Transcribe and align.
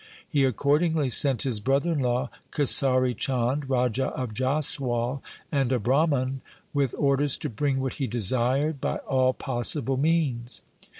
He 0.27 0.45
accordingly 0.45 1.09
sent 1.11 1.43
his 1.43 1.59
brother 1.59 1.91
in 1.91 1.99
law, 1.99 2.31
Kesari 2.51 3.13
Chand, 3.15 3.69
Raja 3.69 4.07
of 4.07 4.33
Jaswal, 4.33 5.21
and 5.51 5.71
a 5.71 5.77
Brahman, 5.77 6.41
with 6.73 6.95
orders 6.97 7.37
to 7.37 7.49
bring 7.51 7.79
what 7.79 7.93
he 8.01 8.07
desired 8.07 8.81
by 8.81 8.97
all 8.97 9.33
possible 9.33 9.97
means. 9.97 10.63